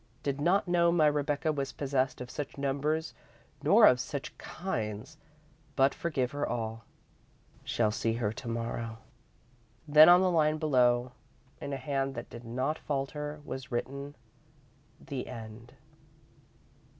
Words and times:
Did 0.23 0.41
not 0.41 0.67
know 0.67 0.91
my 0.91 1.05
Rebecca 1.05 1.51
was 1.51 1.73
possessed 1.73 2.21
of 2.21 2.31
such 2.31 2.57
numbers 2.57 3.13
nor 3.61 3.85
of 3.85 3.99
such 3.99 4.35
kinds, 4.39 5.15
but 5.75 5.93
forgive 5.93 6.31
her 6.31 6.43
all. 6.47 6.85
Shall 7.63 7.91
see 7.91 8.13
her 8.13 8.33
to 8.33 8.47
morrow." 8.47 8.97
Then, 9.87 10.09
on 10.09 10.21
the 10.21 10.31
line 10.31 10.57
below, 10.57 11.11
in 11.61 11.71
a 11.71 11.77
hand 11.77 12.15
that 12.15 12.31
did 12.31 12.45
not 12.45 12.79
falter, 12.79 13.41
was 13.45 13.71
written: 13.71 14.15
"The 14.99 15.27
End." 15.27 15.71